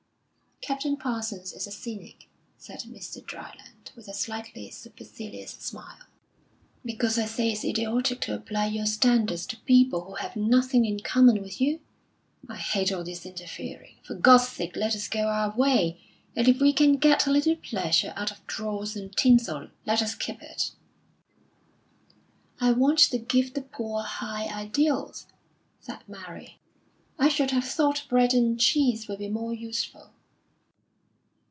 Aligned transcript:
"Captain 0.63 0.95
Parsons 0.95 1.53
is 1.53 1.65
a 1.65 1.71
cynic," 1.71 2.29
said 2.59 2.81
Mr. 2.81 3.19
Dryland, 3.25 3.89
with 3.95 4.07
a 4.07 4.13
slightly 4.13 4.69
supercilious 4.69 5.49
smile. 5.53 6.03
"Because 6.85 7.17
I 7.17 7.25
say 7.25 7.49
it's 7.51 7.65
idiotic 7.65 8.21
to 8.21 8.35
apply 8.35 8.67
your 8.67 8.85
standards 8.85 9.47
to 9.47 9.59
people 9.61 10.01
who 10.01 10.13
have 10.17 10.35
nothing 10.35 10.85
in 10.85 10.99
common 10.99 11.41
with 11.41 11.59
you? 11.59 11.79
I 12.47 12.57
hate 12.57 12.91
all 12.91 13.03
this 13.03 13.25
interfering. 13.25 13.95
For 14.03 14.13
God's 14.13 14.49
sake 14.49 14.75
let 14.75 14.95
us 14.95 15.07
go 15.07 15.21
our 15.29 15.49
way; 15.57 15.99
and 16.35 16.47
if 16.47 16.61
we 16.61 16.73
can 16.73 16.97
get 16.97 17.25
a 17.25 17.31
little 17.31 17.55
pleasure 17.55 18.13
out 18.15 18.29
of 18.31 18.45
dross 18.45 18.95
and 18.95 19.11
tinsel, 19.17 19.69
let 19.87 20.03
us 20.03 20.13
keep 20.13 20.43
it." 20.43 20.69
"I 22.59 22.71
want 22.71 22.99
to 22.99 23.17
give 23.17 23.55
the 23.55 23.63
poor 23.63 24.03
high 24.03 24.45
ideals," 24.45 25.25
said 25.79 26.07
Mary. 26.07 26.59
"I 27.17 27.29
should 27.29 27.49
have 27.49 27.65
thought 27.65 28.05
bread 28.07 28.35
and 28.35 28.59
cheese 28.59 29.07
would 29.07 29.17
be 29.17 29.27
more 29.27 29.55
useful." 29.55 30.11